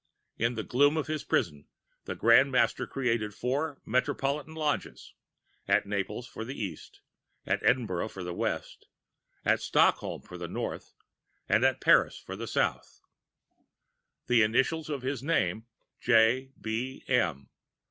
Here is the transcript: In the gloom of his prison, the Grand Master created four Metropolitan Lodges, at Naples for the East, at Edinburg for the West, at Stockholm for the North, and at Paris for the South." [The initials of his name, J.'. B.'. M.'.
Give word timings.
In 0.39 0.55
the 0.55 0.63
gloom 0.63 0.97
of 0.97 1.05
his 1.05 1.23
prison, 1.23 1.67
the 2.05 2.15
Grand 2.15 2.51
Master 2.51 2.87
created 2.87 3.35
four 3.35 3.79
Metropolitan 3.85 4.55
Lodges, 4.55 5.13
at 5.67 5.85
Naples 5.85 6.25
for 6.25 6.43
the 6.43 6.59
East, 6.59 7.01
at 7.45 7.61
Edinburg 7.61 8.09
for 8.09 8.23
the 8.23 8.33
West, 8.33 8.87
at 9.45 9.61
Stockholm 9.61 10.23
for 10.23 10.39
the 10.39 10.47
North, 10.47 10.95
and 11.47 11.63
at 11.63 11.81
Paris 11.81 12.17
for 12.17 12.35
the 12.35 12.47
South." 12.47 13.01
[The 14.25 14.41
initials 14.41 14.89
of 14.89 15.03
his 15.03 15.21
name, 15.21 15.67
J.'. 15.99 16.51
B.'. 16.59 17.03
M.'. 17.07 17.51